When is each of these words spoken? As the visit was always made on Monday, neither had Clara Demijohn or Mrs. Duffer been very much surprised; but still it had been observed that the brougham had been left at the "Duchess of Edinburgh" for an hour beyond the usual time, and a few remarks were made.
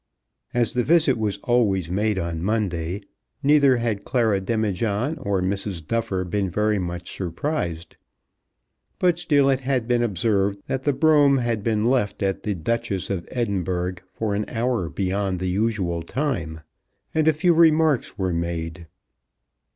As 0.51 0.73
the 0.73 0.83
visit 0.83 1.15
was 1.15 1.37
always 1.43 1.91
made 1.91 2.17
on 2.17 2.41
Monday, 2.41 3.01
neither 3.43 3.77
had 3.77 4.03
Clara 4.03 4.41
Demijohn 4.41 5.15
or 5.19 5.43
Mrs. 5.43 5.87
Duffer 5.87 6.23
been 6.23 6.49
very 6.49 6.79
much 6.79 7.15
surprised; 7.15 7.97
but 8.97 9.19
still 9.19 9.47
it 9.47 9.59
had 9.59 9.87
been 9.87 10.01
observed 10.01 10.57
that 10.65 10.85
the 10.85 10.91
brougham 10.93 11.37
had 11.37 11.63
been 11.63 11.83
left 11.83 12.23
at 12.23 12.41
the 12.41 12.55
"Duchess 12.55 13.11
of 13.11 13.27
Edinburgh" 13.29 13.97
for 14.11 14.33
an 14.33 14.45
hour 14.47 14.89
beyond 14.89 15.37
the 15.39 15.49
usual 15.49 16.01
time, 16.01 16.61
and 17.13 17.27
a 17.27 17.31
few 17.31 17.53
remarks 17.53 18.17
were 18.17 18.33
made. 18.33 18.87